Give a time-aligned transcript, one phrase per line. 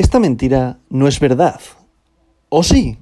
[0.00, 1.60] Esta mentira no es verdad.
[2.48, 2.96] ¿O sí?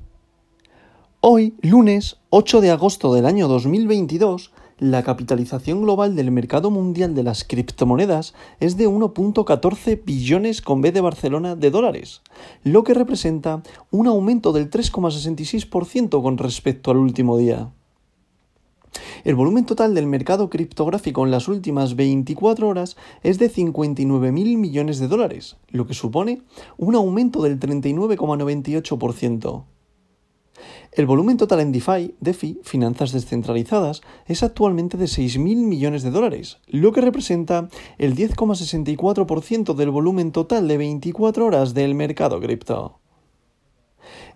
[1.20, 4.50] Hoy, lunes 8 de agosto del año 2022,
[4.80, 10.90] la capitalización global del mercado mundial de las criptomonedas es de 1.14 billones con B
[10.90, 12.20] de Barcelona de dólares,
[12.64, 13.62] lo que representa
[13.92, 17.70] un aumento del 3,66% con respecto al último día.
[19.24, 24.98] El volumen total del mercado criptográfico en las últimas 24 horas es de 59.000 millones
[24.98, 26.42] de dólares, lo que supone
[26.76, 29.64] un aumento del 39,98%.
[30.92, 36.58] El volumen total en DeFi, DeFi, finanzas descentralizadas, es actualmente de 6.000 millones de dólares,
[36.66, 37.68] lo que representa
[37.98, 42.98] el 10,64% del volumen total de 24 horas del mercado cripto.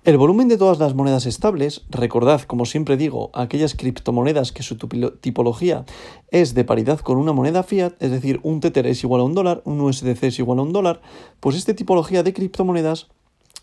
[0.04, 4.76] El volumen de todas las monedas estables, recordad, como siempre digo, aquellas criptomonedas que su
[4.76, 5.84] tipología
[6.32, 9.34] es de paridad con una moneda fiat, es decir, un Tether es igual a un
[9.34, 11.02] dólar, un USDC es igual a un dólar,
[11.38, 13.10] pues esta tipología de criptomonedas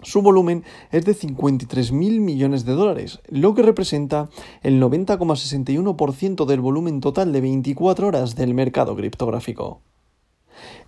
[0.01, 0.63] su volumen
[0.93, 1.91] es de 53.000
[2.21, 4.29] millones de dólares, lo que representa
[4.63, 9.81] el 90,61% del volumen total de 24 horas del mercado criptográfico.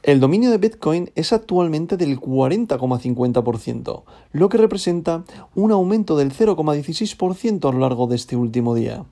[0.03, 7.69] El dominio de Bitcoin es actualmente del 40,50%, lo que representa un aumento del 0,16%
[7.69, 9.05] a lo largo de este último día.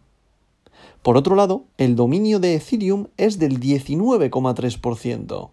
[1.03, 5.51] Por otro lado, el dominio de Ethereum es del 19,3%,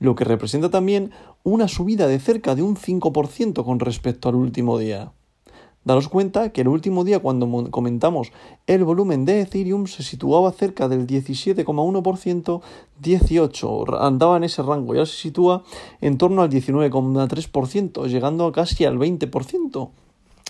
[0.00, 1.12] lo que representa también
[1.44, 5.12] una subida de cerca de un 5% con respecto al último día.
[5.86, 8.32] Daros cuenta que el último día cuando comentamos
[8.66, 12.60] el volumen de Ethereum se situaba cerca del 17,1%,
[13.00, 15.62] 18, andaba en ese rango, ya se sitúa
[16.00, 19.90] en torno al 19,3%, llegando casi al 20%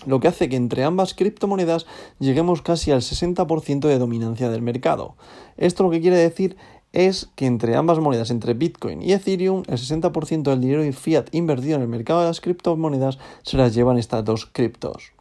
[0.06, 1.84] lo que hace que entre ambas criptomonedas
[2.19, 5.17] lleguemos casi al 60% de dominancia del mercado.
[5.59, 6.56] Esto lo que quiere decir
[6.93, 11.27] es que entre ambas monedas, entre Bitcoin y Ethereum, el 60% del dinero y fiat
[11.33, 15.16] invertido en el mercado de las criptomonedas se las llevan estas dos criptos.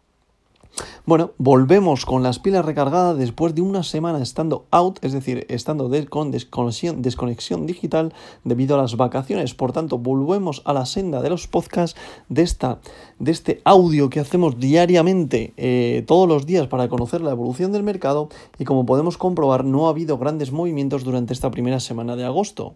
[1.06, 5.90] Bueno, volvemos con las pilas recargadas después de una semana estando out, es decir, estando
[6.10, 8.14] con desconexión, digital
[8.44, 9.54] debido a las vacaciones.
[9.54, 12.00] Por tanto, volvemos a la senda de los podcasts,
[12.30, 12.80] de, esta,
[13.20, 17.84] de este audio que hacemos diariamente, eh, todos los días para conocer la evolución del
[17.84, 22.26] mercado y como podemos comprobar no ha habido grandes movimientos durante esta primera semana de
[22.26, 22.74] agosto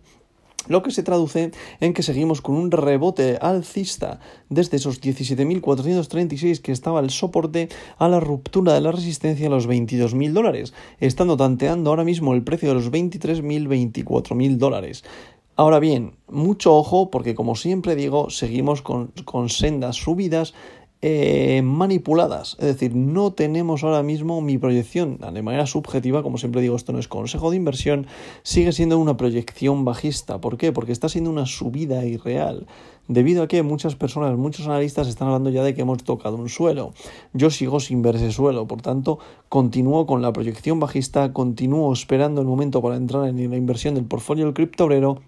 [0.69, 6.71] lo que se traduce en que seguimos con un rebote alcista desde esos 17.436 que
[6.71, 11.89] estaba el soporte a la ruptura de la resistencia a los 22.000 dólares, estando tanteando
[11.89, 15.03] ahora mismo el precio de los 23.000, 24.000 dólares.
[15.59, 20.53] Ahora bien, mucho ojo porque como siempre digo, seguimos con, con sendas subidas
[21.01, 22.57] eh, manipuladas.
[22.59, 26.91] Es decir, no tenemos ahora mismo mi proyección de manera subjetiva, como siempre digo, esto
[26.91, 28.07] no es consejo de inversión,
[28.43, 30.41] sigue siendo una proyección bajista.
[30.41, 30.71] ¿Por qué?
[30.73, 32.67] Porque está siendo una subida irreal.
[33.07, 36.49] Debido a que muchas personas, muchos analistas están hablando ya de que hemos tocado un
[36.49, 36.93] suelo.
[37.33, 42.41] Yo sigo sin ver ese suelo, por tanto, continúo con la proyección bajista, continúo esperando
[42.41, 45.21] el momento para entrar en la inversión del portfolio del criptobrero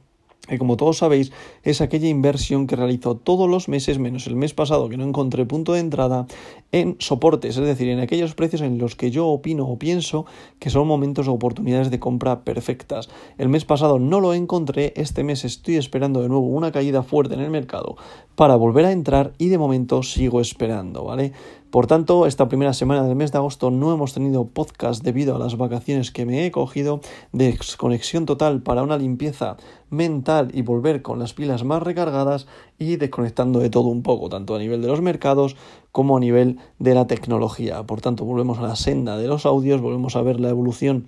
[0.48, 1.32] que como todos sabéis
[1.64, 5.46] es aquella inversión que realizo todos los meses, menos el mes pasado que no encontré
[5.46, 6.26] punto de entrada,
[6.72, 10.26] en soportes, es decir, en aquellos precios en los que yo opino o pienso
[10.60, 13.10] que son momentos o oportunidades de compra perfectas.
[13.38, 17.36] El mes pasado no lo encontré, este mes estoy esperando de nuevo una caída fuerte
[17.36, 17.96] en el mercado
[18.36, 21.34] para volver a entrar y de momento sigo esperando, ¿vale?
[21.72, 25.40] Por tanto, esta primera semana del mes de agosto no hemos tenido podcast debido a
[25.40, 27.00] las vacaciones que me he cogido
[27.32, 29.56] de desconexión total para una limpieza
[29.90, 32.46] mental y volver con las pilas más recargadas
[32.78, 35.56] y desconectando de todo un poco, tanto a nivel de los mercados
[35.94, 37.84] como a nivel de la tecnología.
[37.84, 41.06] Por tanto, volvemos a la senda de los audios, volvemos a ver la evolución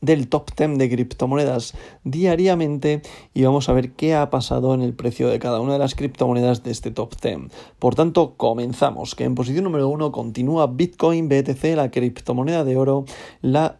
[0.00, 1.74] del top 10 de criptomonedas
[2.04, 3.02] diariamente
[3.34, 5.94] y vamos a ver qué ha pasado en el precio de cada una de las
[5.94, 7.38] criptomonedas de este top 10.
[7.78, 13.04] Por tanto, comenzamos, que en posición número 1 continúa Bitcoin BTC, la criptomoneda de oro,
[13.42, 13.76] la,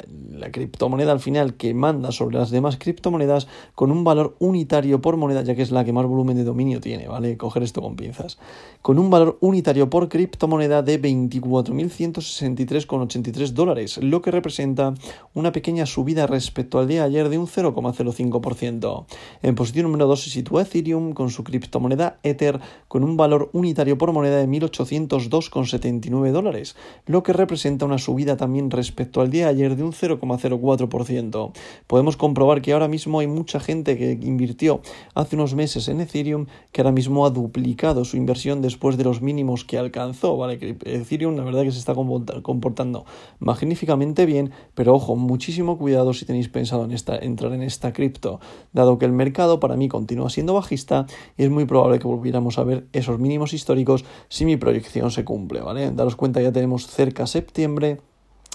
[0.53, 5.43] criptomoneda al final que manda sobre las demás criptomonedas con un valor unitario por moneda,
[5.43, 7.37] ya que es la que más volumen de dominio tiene, ¿vale?
[7.37, 8.39] Coger esto con pinzas.
[8.83, 14.95] Con un valor unitario por criptomoneda de 24.163,83 dólares, lo que representa
[15.35, 19.05] una pequeña subida respecto al día de ayer de un 0,05%.
[19.43, 23.99] En posición número 2 se sitúa Ethereum con su criptomoneda Ether con un valor unitario
[23.99, 26.77] por moneda de 1.802,79 dólares,
[27.07, 31.53] lo que representa una subida también respecto al día de ayer de un 0,04%.
[31.87, 34.81] Podemos comprobar que ahora mismo hay mucha gente que invirtió
[35.15, 39.23] hace unos meses en Ethereum que ahora mismo ha duplicado su inversión después de los
[39.23, 40.37] mínimos que alcanzó.
[40.37, 40.55] ¿vale?
[40.85, 43.05] Ethereum la verdad que se está comportando
[43.39, 46.93] magníficamente bien, pero ojo, muchísimo cuidado cuidado si tenéis pensado en
[47.23, 48.39] entrar en esta cripto,
[48.73, 51.07] dado que el mercado para mí continúa siendo bajista
[51.37, 55.25] y es muy probable que volviéramos a ver esos mínimos históricos si mi proyección se
[55.25, 55.91] cumple, ¿vale?
[55.91, 57.99] Daros cuenta, ya tenemos cerca septiembre,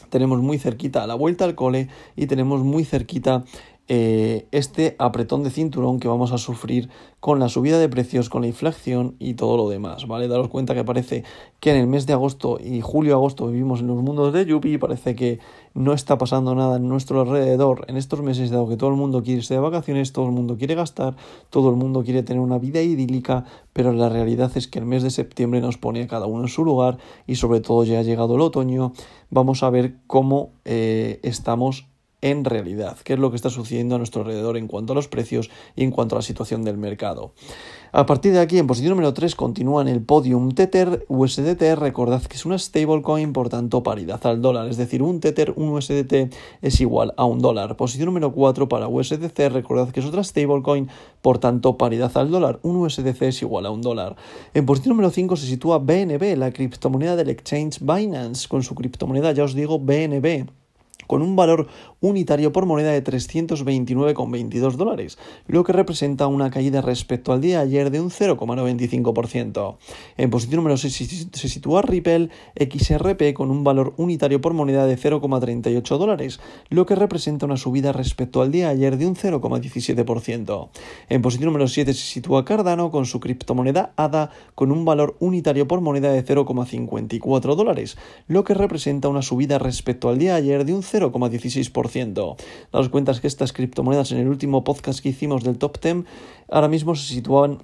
[0.09, 3.43] tenemos muy cerquita la vuelta al cole y tenemos muy cerquita
[3.88, 6.89] eh, este apretón de cinturón que vamos a sufrir
[7.19, 10.27] con la subida de precios, con la inflación y todo lo demás, ¿vale?
[10.27, 11.23] Daros cuenta que parece
[11.59, 15.15] que en el mes de agosto y julio-agosto vivimos en los mundos de Yuppie, parece
[15.15, 15.39] que
[15.75, 19.22] no está pasando nada en nuestro alrededor en estos meses, dado que todo el mundo
[19.22, 21.16] quiere irse de vacaciones, todo el mundo quiere gastar,
[21.50, 23.44] todo el mundo quiere tener una vida idílica,
[23.74, 26.50] pero la realidad es que el mes de septiembre nos pone a cada uno en
[26.50, 28.94] su lugar y sobre todo ya ha llegado el otoño,
[29.30, 31.88] vamos a ver cómo eh, estamos
[32.25, 35.07] en realidad, qué es lo que está sucediendo a nuestro alrededor en cuanto a los
[35.07, 37.33] precios y en cuanto a la situación del mercado.
[37.92, 41.75] A partir de aquí, en posición número 3, continúa en el podium Tether USDT.
[41.77, 44.68] Recordad que es una stablecoin, por tanto, paridad al dólar.
[44.69, 46.33] Es decir, un Tether, un USDT
[46.63, 47.77] es igual a un dólar.
[47.77, 49.38] Posición número 4 para USDC.
[49.51, 50.89] Recordad que es otra stablecoin,
[51.22, 52.60] por tanto, paridad al dólar.
[52.63, 54.16] Un USDC es igual a un dólar.
[54.56, 59.31] En posición número 5 se sitúa BNB, la criptomoneda del exchange Binance, con su criptomoneda,
[59.31, 60.48] ya os digo, BNB
[61.07, 61.67] con un valor
[62.01, 65.17] unitario por moneda de 329,22 dólares,
[65.47, 69.77] lo que representa una caída respecto al día de ayer de un 0,95%.
[70.17, 74.97] En posición número 6 se sitúa Ripple XRP con un valor unitario por moneda de
[74.97, 80.69] 0,38 dólares, lo que representa una subida respecto al día ayer de un 0,17%.
[81.09, 85.67] En posición número 7 se sitúa Cardano con su criptomoneda ADA con un valor unitario
[85.67, 87.97] por moneda de 0,54 dólares,
[88.27, 92.36] lo que representa una subida respecto al día ayer de un 0,16%.
[92.71, 96.06] Daos cuenta que estas criptomonedas en el último podcast que hicimos del top 10
[96.50, 97.59] ahora mismo se situaban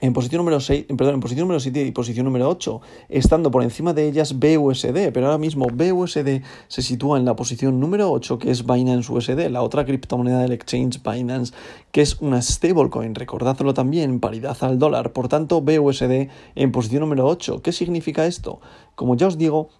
[0.00, 3.62] en posición número 6, perdón, en posición número 7 y posición número 8, estando por
[3.62, 8.38] encima de ellas BUSD, pero ahora mismo BUSD se sitúa en la posición número 8,
[8.38, 11.54] que es Binance USD, la otra criptomoneda del exchange Binance,
[11.92, 17.26] que es una stablecoin, recordadlo también, paridad al dólar, por tanto BUSD en posición número
[17.26, 17.62] 8.
[17.62, 18.60] ¿Qué significa esto?
[18.96, 19.70] Como ya os digo,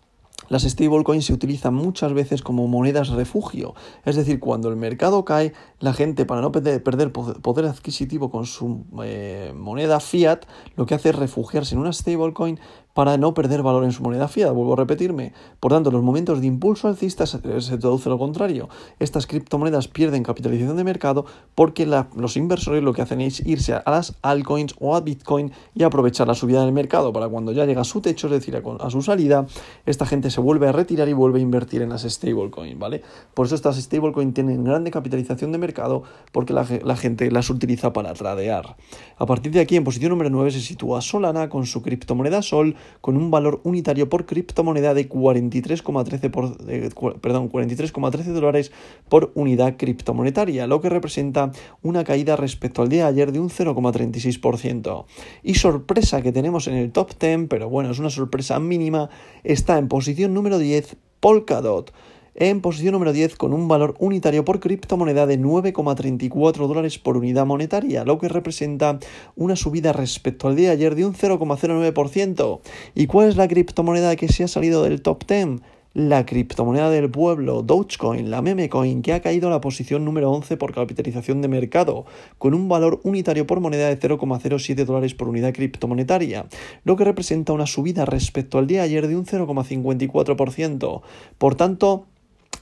[0.49, 5.53] las stablecoins se utilizan muchas veces como monedas refugio, es decir, cuando el mercado cae,
[5.81, 6.83] la gente para no perder,
[7.13, 10.45] poder adquisitivo con su eh, moneda fiat,
[10.77, 12.61] lo que hace es refugiarse en una stablecoin
[12.95, 14.53] para no perder valor en su moneda fiat.
[14.53, 15.33] Vuelvo a repetirme.
[15.61, 18.69] Por tanto, los momentos de impulso alcista se, traduce lo contrario.
[19.01, 23.83] Estas criptomonedas pierden capitalización de mercado porque los inversores lo que hacen es irse a
[23.87, 27.81] las altcoins o a Bitcoin y aprovechar la subida del mercado para cuando ya llega
[27.81, 29.47] a su techo, es decir, a, su salida,
[29.87, 33.03] esta gente se vuelve a retirar y vuelve a invertir en las stablecoins, ¿vale?
[33.35, 37.93] Por eso estas stablecoins tienen grande capitalización de mercado porque la, la gente las utiliza
[37.93, 38.77] para tradear.
[39.19, 42.77] A partir de aquí, en posición número 9 se sitúa Solana con su criptomoneda Sol
[43.01, 46.91] con un valor unitario por criptomoneda de 43,13 eh,
[47.21, 48.73] perdón, 43,13 dólares
[49.09, 51.53] por unidad criptomonetaria, lo que representa
[51.83, 55.05] una caída respecto al día de ayer de un 0,36%.
[55.43, 59.11] Y sorpresa que tenemos en el top 10, pero bueno, es una sorpresa mínima,
[59.43, 61.93] está en posición número 10 Polkadot
[62.35, 67.47] en posición número 10 con un valor unitario por criptomoneda de 9,34 dólares por unidad
[67.47, 68.99] monetaria, lo que representa
[69.37, 72.61] una subida respecto al día de ayer de un 0,09%.
[72.95, 75.61] ¿Y cuál es la criptomoneda que se ha salido del top 10?
[75.95, 80.29] La criptomoneda del pueblo, Dogecoin, la meme coin, que ha caído a la posición número
[80.33, 82.05] 11 por capitalización de mercado,
[82.37, 86.47] con un valor unitario por moneda de 0,07 dólares por unidad criptomonetaria,
[86.83, 91.03] lo que representa una subida respecto al día de ayer de un 0,54%.
[91.39, 92.07] Por tanto,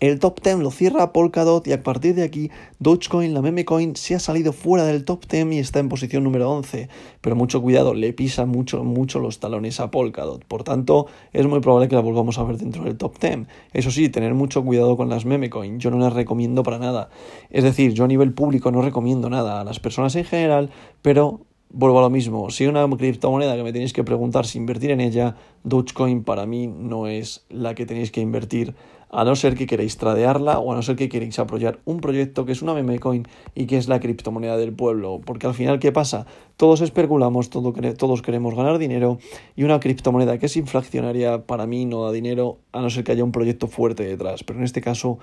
[0.03, 3.95] el top 10 lo cierra Polkadot y a partir de aquí Dogecoin, la meme coin,
[3.95, 6.89] se ha salido fuera del top 10 y está en posición número 11.
[7.21, 10.45] Pero mucho cuidado, le pisa mucho, mucho los talones a Polkadot.
[10.45, 13.47] Por tanto, es muy probable que la volvamos a ver dentro del top 10.
[13.75, 15.79] Eso sí, tener mucho cuidado con las meme coin.
[15.79, 17.09] Yo no las recomiendo para nada.
[17.51, 20.71] Es decir, yo a nivel público no recomiendo nada a las personas en general,
[21.03, 21.43] pero
[21.73, 22.51] vuelvo a lo mismo.
[22.51, 26.67] Si una criptomoneda que me tenéis que preguntar si invertir en ella, Dogecoin para mí
[26.67, 28.75] no es la que tenéis que invertir
[29.13, 32.47] a no ser que queréis tradearla o a no ser que queréis apoyar un proyecto
[32.47, 35.21] que es una meme coin y que es la criptomoneda del pueblo.
[35.25, 36.27] Porque al final, ¿qué pasa?
[36.57, 39.19] Todos especulamos, todos queremos ganar dinero
[39.55, 43.13] y una criptomoneda que es inflacionaria para mí no da dinero a no ser que
[43.13, 44.45] haya un proyecto fuerte detrás.
[44.45, 45.19] Pero en este caso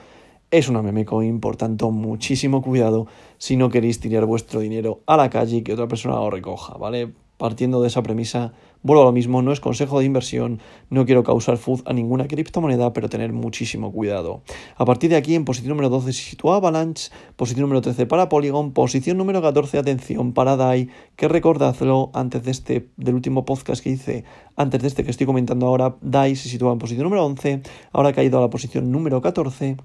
[0.51, 3.07] es una meme coin, por tanto, muchísimo cuidado
[3.39, 6.77] si no queréis tirar vuestro dinero a la calle y que otra persona lo recoja,
[6.77, 7.11] ¿vale?
[7.37, 10.59] Partiendo de esa premisa, vuelvo a lo mismo, no es consejo de inversión,
[10.89, 14.41] no quiero causar food a ninguna criptomoneda, pero tener muchísimo cuidado.
[14.77, 18.29] A partir de aquí, en posición número 12 se sitúa Avalanche, posición número 13 para
[18.29, 23.83] Polygon, posición número 14, atención, para DAI, que recordadlo antes de este, del último podcast
[23.83, 24.23] que hice,
[24.55, 28.09] antes de este que estoy comentando ahora, DAI se sitúa en posición número 11, ahora
[28.09, 29.77] ha caído a la posición número 14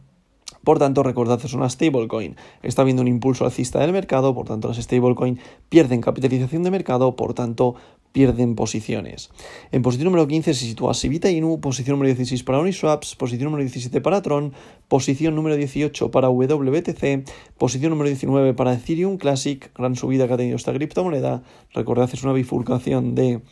[0.62, 2.36] Por tanto, recordad, es una stablecoin.
[2.62, 7.16] Está habiendo un impulso alcista del mercado, por tanto, las stablecoin pierden capitalización de mercado,
[7.16, 7.74] por tanto,
[8.14, 9.30] pierden posiciones.
[9.72, 13.64] En posición número 15 se sitúa Sivita Inu, posición número 16 para Uniswaps, posición número
[13.64, 14.54] 17 para Tron,
[14.86, 17.24] posición número 18 para WBTC,
[17.58, 21.42] posición número 19 para Ethereum Classic, gran subida que ha tenido esta criptomoneda.
[21.74, 23.42] Recordad, es una bifurcación de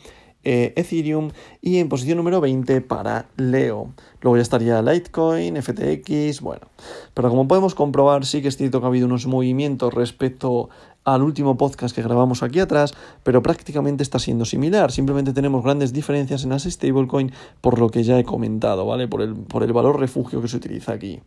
[0.45, 1.31] eh, Ethereum
[1.61, 3.93] y en posición número 20 para Leo.
[4.21, 6.69] Luego ya estaría Litecoin, FTX, bueno.
[7.15, 10.69] Pero como podemos comprobar, sí que es cierto que ha habido unos movimientos respecto
[11.05, 14.93] al último podcast que grabamos aquí atrás, pero prácticamente está siendo similar.
[14.93, 19.09] Simplemente tenemos grandes diferencias en las stablecoin por lo que ya he comentado, ¿vale?
[19.09, 21.21] Por el, por el valor refugio que se utiliza aquí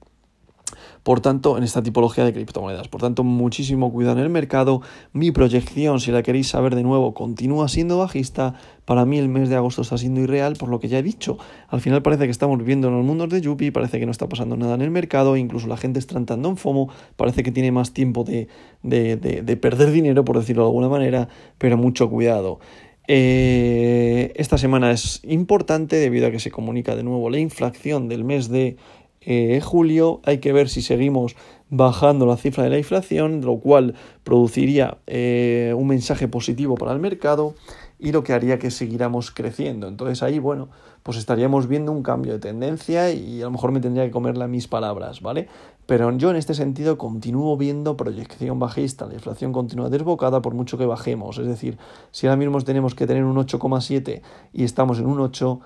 [1.05, 2.88] por tanto, en esta tipología de criptomonedas.
[2.88, 4.81] Por tanto, muchísimo cuidado en el mercado.
[5.13, 8.55] Mi proyección, si la queréis saber de nuevo, continúa siendo bajista.
[8.85, 11.38] Para mí el mes de agosto está siendo irreal, por lo que ya he dicho.
[11.67, 14.27] Al final parece que estamos viviendo en los mundos de Yuppie, parece que no está
[14.27, 17.71] pasando nada en el mercado, incluso la gente está entrando en FOMO, parece que tiene
[17.71, 18.47] más tiempo de,
[18.81, 22.59] de, de, perder dinero, por decirlo de alguna manera, pero mucho cuidado.
[23.07, 28.24] Eh, esta semana es importante debido a que se comunica de nuevo la inflación del
[28.24, 28.77] mes de
[29.25, 30.22] eh, julio.
[30.24, 31.36] Hay que ver si seguimos
[31.70, 37.00] bajando la cifra de la inflación, lo cual produciría eh, un mensaje positivo para el
[37.00, 37.55] mercado
[37.98, 39.88] y lo que haría que siguiéramos creciendo.
[39.88, 40.70] Entonces ahí, bueno,
[41.03, 44.48] pues estaríamos viendo un cambio de tendencia y a lo mejor me tendría que comerle
[44.48, 45.48] mis palabras, ¿vale?
[45.86, 50.77] Pero yo en este sentido continúo viendo proyección bajista, la inflación continúa desbocada por mucho
[50.77, 51.38] que bajemos.
[51.38, 51.77] Es decir,
[52.12, 55.60] si ahora mismo tenemos que tener un 8,7 y estamos en un 8,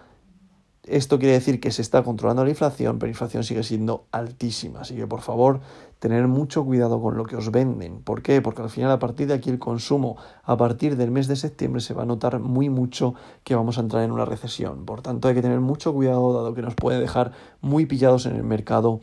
[0.89, 4.81] esto quiere decir que se está controlando la inflación, pero la inflación sigue siendo altísima.
[4.81, 5.61] Así que por favor,
[5.99, 8.01] tener mucho cuidado con lo que os venden.
[8.01, 8.41] ¿Por qué?
[8.41, 11.81] Porque al final a partir de aquí el consumo, a partir del mes de septiembre
[11.81, 14.85] se va a notar muy mucho que vamos a entrar en una recesión.
[14.85, 17.31] Por tanto, hay que tener mucho cuidado dado que nos puede dejar
[17.61, 19.01] muy pillados en el mercado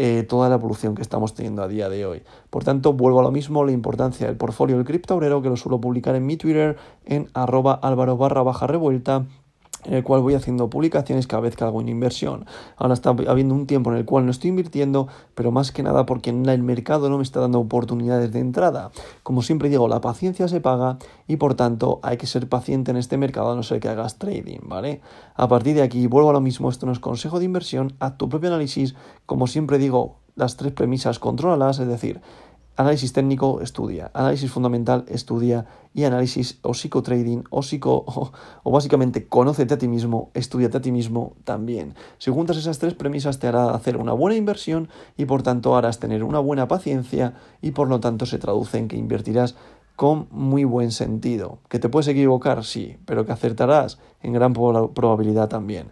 [0.00, 2.22] eh, toda la evolución que estamos teniendo a día de hoy.
[2.50, 5.80] Por tanto, vuelvo a lo mismo, la importancia del portfolio del criptobrero, que lo suelo
[5.80, 9.26] publicar en mi Twitter, en arroba álvaro barra baja revuelta
[9.84, 12.46] en el cual voy haciendo publicaciones cada vez que hago una inversión.
[12.76, 16.06] Ahora está habiendo un tiempo en el cual no estoy invirtiendo, pero más que nada
[16.06, 18.90] porque el mercado no me está dando oportunidades de entrada.
[19.22, 22.96] Como siempre digo, la paciencia se paga y por tanto hay que ser paciente en
[22.96, 25.00] este mercado a no ser que hagas trading, ¿vale?
[25.34, 28.16] A partir de aquí vuelvo a lo mismo, esto no es consejo de inversión, haz
[28.18, 28.94] tu propio análisis,
[29.26, 32.20] como siempre digo, las tres premisas controlalas, es decir,
[32.78, 34.12] Análisis técnico, estudia.
[34.14, 35.66] Análisis fundamental, estudia.
[35.94, 38.30] Y análisis o psicotrading o psico o,
[38.62, 41.96] o, básicamente conócete a ti mismo, estudiate a ti mismo también.
[42.18, 45.98] Si juntas esas tres premisas te hará hacer una buena inversión y por tanto harás
[45.98, 49.56] tener una buena paciencia y por lo tanto se traduce en que invertirás
[49.96, 51.58] con muy buen sentido.
[51.68, 52.64] ¿Que te puedes equivocar?
[52.64, 55.90] Sí, pero que acertarás en gran probabilidad también.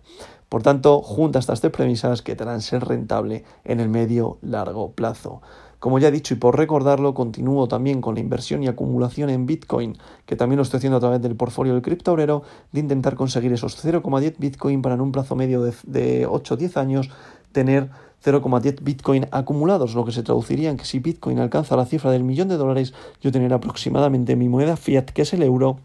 [0.48, 4.92] Por tanto, junta estas tres premisas que te harán ser rentable en el medio largo
[4.92, 5.42] plazo.
[5.78, 9.46] Como ya he dicho y por recordarlo, continúo también con la inversión y acumulación en
[9.46, 12.42] Bitcoin, que también lo estoy haciendo a través del portfolio del criptobrero,
[12.72, 16.56] de intentar conseguir esos 0,10 Bitcoin para en un plazo medio de, de 8 o
[16.56, 17.10] 10 años
[17.52, 17.90] tener
[18.24, 22.24] 0,10 Bitcoin acumulados, lo que se traduciría en que si Bitcoin alcanza la cifra del
[22.24, 25.78] millón de dólares, yo tener aproximadamente mi moneda fiat, que es el euro,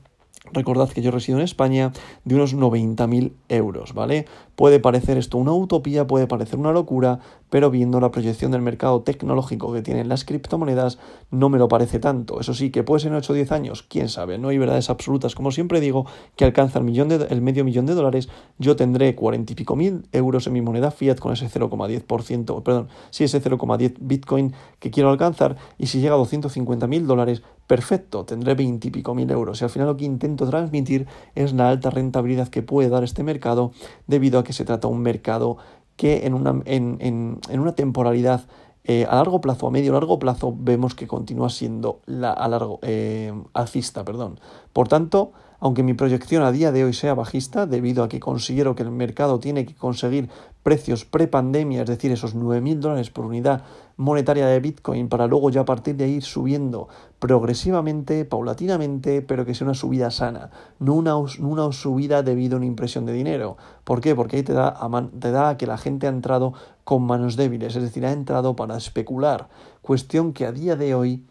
[0.54, 1.94] Recordad que yo resido en España
[2.26, 4.26] de unos 90.000 euros, ¿vale?
[4.56, 9.02] Puede parecer esto una utopía, puede parecer una locura, pero viendo la proyección del mercado
[9.02, 11.00] tecnológico que tienen las criptomonedas,
[11.32, 12.40] no me lo parece tanto.
[12.40, 14.90] Eso sí, que puede ser en 8 o 10 años, quién sabe, no hay verdades
[14.90, 15.36] absolutas.
[15.36, 16.06] Como siempre digo,
[16.36, 19.76] que alcanza el, millón de, el medio millón de dólares, yo tendré 40 y pico
[19.76, 24.92] mil euros en mi moneda fiat con ese 0,10%, perdón, sí, ese 0,10 Bitcoin que
[24.92, 29.30] quiero alcanzar, y si llega a 250 mil dólares, perfecto, tendré 20 y pico mil
[29.32, 29.62] euros.
[29.62, 33.24] Y al final lo que intento transmitir es la alta rentabilidad que puede dar este
[33.24, 33.72] mercado
[34.08, 35.58] debido a que se trata de un mercado
[35.96, 38.46] que en una, en, en, una temporalidad
[38.84, 42.80] eh, a largo plazo, a medio largo plazo, vemos que continúa siendo la, a largo,
[42.82, 44.04] eh, alcista.
[44.04, 44.40] Perdón.
[44.74, 48.74] Por tanto, aunque mi proyección a día de hoy sea bajista, debido a que considero
[48.74, 50.28] que el mercado tiene que conseguir
[50.64, 53.64] precios prepandemia, es decir, esos 9.000 dólares por unidad
[53.98, 56.88] monetaria de Bitcoin, para luego ya a partir de ahí ir subiendo
[57.20, 60.50] progresivamente, paulatinamente, pero que sea una subida sana,
[60.80, 63.58] no una, una subida debido a una impresión de dinero.
[63.84, 64.16] ¿Por qué?
[64.16, 66.54] Porque ahí te da, a te da a que la gente ha entrado
[66.84, 69.50] con manos débiles, es decir, ha entrado para especular,
[69.82, 71.26] cuestión que a día de hoy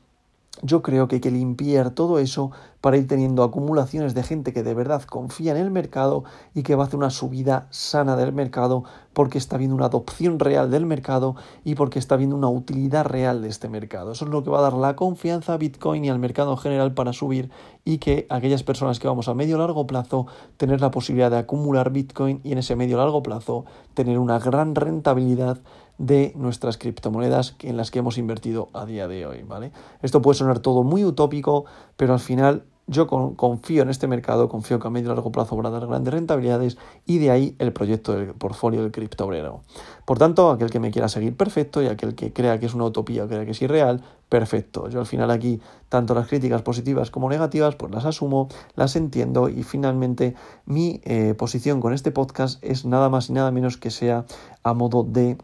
[0.62, 2.50] yo creo que hay que limpiar todo eso
[2.80, 6.24] para ir teniendo acumulaciones de gente que de verdad confía en el mercado
[6.54, 10.38] y que va a hacer una subida sana del mercado porque está viendo una adopción
[10.38, 14.12] real del mercado y porque está viendo una utilidad real de este mercado.
[14.12, 16.58] Eso es lo que va a dar la confianza a Bitcoin y al mercado en
[16.58, 17.50] general para subir
[17.84, 20.26] y que aquellas personas que vamos a medio largo plazo
[20.56, 23.64] tener la posibilidad de acumular Bitcoin y en ese medio largo plazo
[23.94, 25.58] tener una gran rentabilidad
[26.00, 29.70] de nuestras criptomonedas en las que hemos invertido a día de hoy, ¿vale?
[30.00, 31.66] Esto puede sonar todo muy utópico,
[31.96, 35.56] pero al final yo confío en este mercado, confío que a medio y largo plazo
[35.56, 39.60] va a dar grandes rentabilidades y de ahí el proyecto del portfolio del criptobrero.
[40.06, 42.86] Por tanto, aquel que me quiera seguir, perfecto, y aquel que crea que es una
[42.86, 44.88] utopía o crea que es irreal, perfecto.
[44.88, 49.50] Yo al final aquí, tanto las críticas positivas como negativas, pues las asumo, las entiendo
[49.50, 53.90] y finalmente mi eh, posición con este podcast es nada más y nada menos que
[53.90, 54.24] sea
[54.64, 55.36] a modo de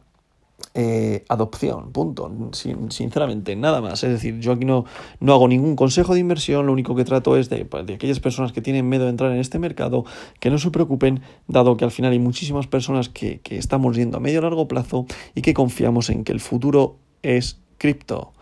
[0.74, 2.30] eh, adopción, punto.
[2.52, 4.04] sinceramente, nada más.
[4.04, 4.84] Es decir, yo aquí no,
[5.20, 8.52] no hago ningún consejo de inversión, lo único que trato es de, de, aquellas personas
[8.52, 10.04] que tienen miedo de entrar en este mercado,
[10.38, 14.18] que no se preocupen, dado que al final hay muchísimas personas que, que estamos yendo
[14.18, 18.32] a medio y largo plazo y que confiamos en que el futuro es cripto.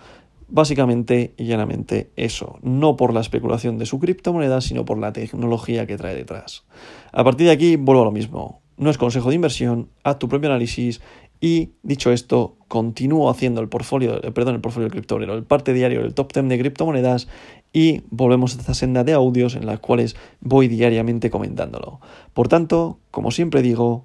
[0.48, 5.86] Básicamente y llanamente eso, no por la especulación de su criptomoneda, sino por la tecnología
[5.86, 6.64] que trae detrás.
[7.12, 8.60] A partir de aquí vuelvo a lo mismo.
[8.76, 11.00] No es consejo de inversión, haz tu propio análisis
[11.40, 16.02] y dicho esto, continúo haciendo el portfolio, eh, perdón, el portfolio de el parte diario
[16.02, 17.28] del top 10 de criptomonedas
[17.72, 22.00] y volvemos a esta senda de audios en las cuales voy diariamente comentándolo.
[22.32, 24.04] Por tanto, como siempre digo,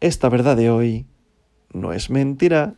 [0.00, 1.06] esta verdad de hoy
[1.72, 2.74] no es mentira.